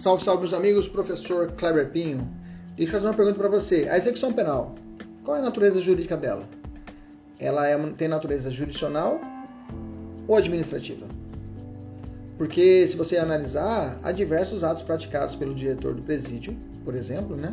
[0.00, 2.26] Salve, salve, meus amigos, professor Kleber Pinho.
[2.74, 3.86] Deixa eu fazer uma pergunta para você.
[3.86, 4.74] A execução penal,
[5.22, 6.44] qual é a natureza jurídica dela?
[7.38, 9.20] Ela é, tem natureza jurisdicional
[10.26, 11.06] ou administrativa?
[12.38, 17.52] Porque se você analisar, há diversos atos praticados pelo diretor do presídio, por exemplo, né?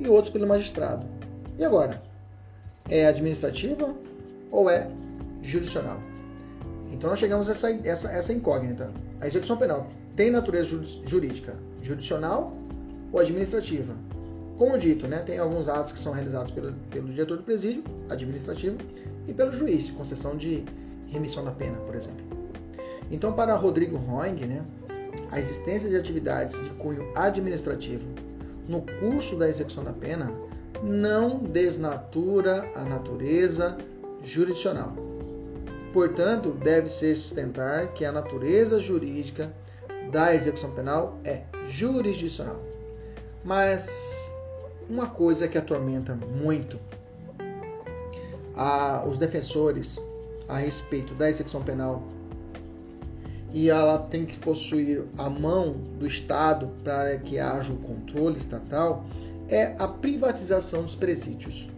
[0.00, 1.06] e outros pelo magistrado.
[1.58, 2.02] E agora?
[2.88, 3.94] É administrativa
[4.50, 4.88] ou é
[5.42, 6.00] jurisdicional?
[7.02, 8.88] Então nós chegamos a essa, essa, essa incógnita.
[9.20, 12.56] A execução penal tem natureza jurídica, jurisdicional
[13.12, 13.92] ou administrativa?
[14.56, 18.76] Como dito, né, tem alguns atos que são realizados pelo, pelo diretor do presídio, administrativo,
[19.26, 20.64] e pelo juiz, concessão de
[21.08, 22.24] remissão da pena, por exemplo.
[23.10, 24.62] Então, para Rodrigo Roing, né,
[25.32, 28.06] a existência de atividades de cunho administrativo
[28.68, 30.32] no curso da execução da pena
[30.84, 33.76] não desnatura a natureza
[34.22, 34.94] jurisdicional.
[35.92, 39.52] Portanto, deve se sustentar que a natureza jurídica
[40.10, 42.60] da execução penal é jurisdicional.
[43.44, 44.30] Mas
[44.88, 46.78] uma coisa que atormenta muito
[48.54, 49.98] a, os defensores
[50.48, 52.02] a respeito da execução penal
[53.52, 59.04] e ela tem que possuir a mão do Estado para que haja o controle estatal
[59.48, 61.68] é a privatização dos presídios.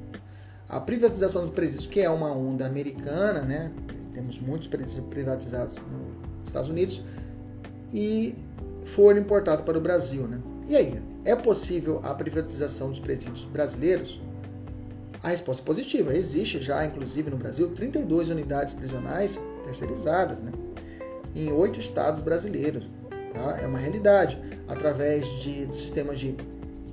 [0.69, 3.73] A privatização dos presídios, que é uma onda americana, né?
[4.15, 7.03] Temos muitos privatizados nos Estados Unidos,
[7.93, 8.35] e
[8.85, 10.23] foram importados para o Brasil.
[10.27, 10.41] Né?
[10.69, 14.21] E aí, é possível a privatização dos presídios brasileiros?
[15.23, 16.15] A resposta é positiva.
[16.15, 20.53] Existe já, inclusive no Brasil, 32 unidades prisionais terceirizadas né?
[21.35, 22.87] em oito estados brasileiros.
[23.33, 23.59] Tá?
[23.63, 24.39] É uma realidade.
[24.69, 26.35] Através de sistemas de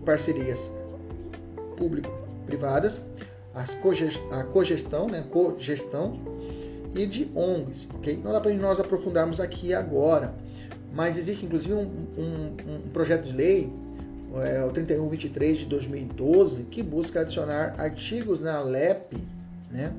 [0.05, 0.71] parcerias
[1.77, 3.01] público-privadas,
[3.53, 5.25] a cogestão, né?
[5.29, 6.19] cogestão
[6.95, 7.89] e de ONGs.
[7.95, 8.19] Okay?
[8.23, 10.33] Não dá para nós aprofundarmos aqui agora
[10.93, 13.71] mas existe inclusive um, um, um projeto de lei,
[14.43, 19.17] é, o 3123 de 2012, que busca adicionar artigos na LEP,
[19.69, 19.93] né?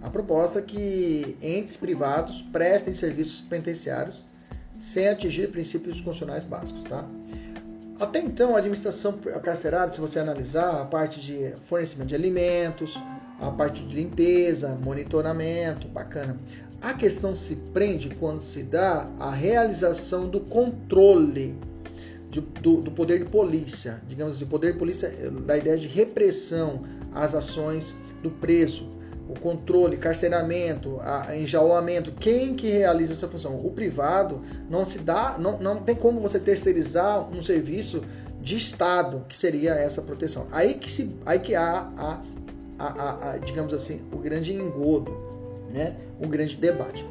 [0.00, 4.22] A proposta é que entes privados prestem serviços penitenciários
[4.76, 7.04] sem atingir princípios constitucionais básicos, tá?
[7.98, 12.96] Até então, a administração carcerária, se você analisar a parte de fornecimento de alimentos,
[13.40, 16.36] a parte de limpeza, monitoramento, bacana.
[16.80, 21.56] A questão se prende quando se dá a realização do controle
[22.30, 25.10] de, do, do, poder de polícia, digamos assim, poder de polícia
[25.46, 26.82] da ideia de repressão
[27.14, 28.86] às ações do preso,
[29.28, 33.58] o controle, carceramento, a, enjaulamento, quem que realiza essa função?
[33.58, 38.02] O privado não se dá, não, não tem como você terceirizar um serviço
[38.40, 40.46] de Estado, que seria essa proteção.
[40.52, 42.22] Aí que, se, aí que há, a,
[42.78, 45.28] a, a digamos assim, o grande engodo
[45.70, 47.04] né, um grande debate.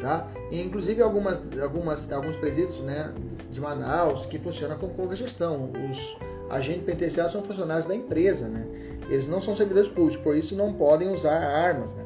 [0.00, 0.28] Tá?
[0.50, 3.12] E, inclusive algumas, algumas, alguns presídios né,
[3.50, 5.70] de Manaus que funcionam com cogestão.
[5.90, 6.16] Os
[6.50, 8.66] agentes penitenciários são funcionários da empresa, né?
[9.08, 11.94] eles não são servidores públicos, por isso não podem usar armas.
[11.94, 12.04] Né?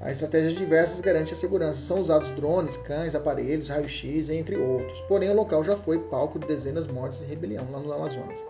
[0.00, 1.80] A estratégias diversas garante a segurança.
[1.80, 5.00] São usados drones, cães, aparelhos, raio-x, entre outros.
[5.08, 8.44] Porém, o local já foi palco de dezenas de mortes e rebelião lá no Amazonas.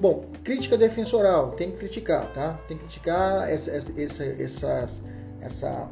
[0.00, 2.58] Bom, crítica defensoral, tem que criticar, tá?
[2.66, 4.24] Tem que criticar essa, essa,
[5.40, 5.90] essa,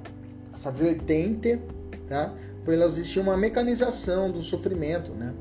[0.53, 1.61] essa vertente,
[2.09, 2.35] tá?
[2.65, 5.33] por ela existir uma mecanização do sofrimento, né?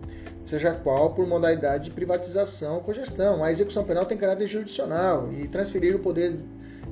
[0.44, 3.44] seja qual por modalidade de privatização ou cogestão.
[3.44, 6.40] A execução penal tem caráter jurisdicional e transferir o poder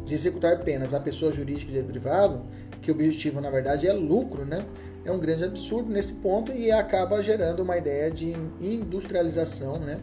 [0.06, 2.42] de executar penas à pessoa jurídica de privado,
[2.82, 4.64] que o objetivo na verdade é lucro, né?
[5.04, 10.00] é um grande absurdo nesse ponto e acaba gerando uma ideia de industrialização né?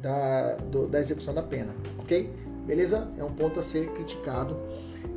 [0.00, 1.74] Da, do, da execução da pena.
[1.98, 2.30] Ok?
[2.66, 3.10] Beleza?
[3.18, 4.56] É um ponto a ser criticado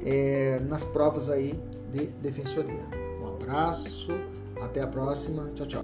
[0.06, 1.60] é, nas provas aí
[1.92, 2.84] de defensoria.
[3.22, 4.12] Um abraço,
[4.62, 5.84] até a próxima, tchau, tchau.